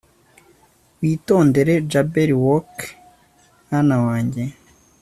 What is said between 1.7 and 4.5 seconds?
Jabberwock mwana wanjye